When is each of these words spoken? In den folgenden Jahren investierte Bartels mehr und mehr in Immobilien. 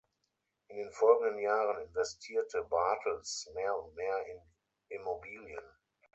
In 0.69 0.77
den 0.77 0.91
folgenden 0.93 1.37
Jahren 1.43 1.83
investierte 1.85 2.63
Bartels 2.63 3.51
mehr 3.53 3.77
und 3.77 3.93
mehr 3.93 4.25
in 4.25 4.41
Immobilien. 4.97 5.63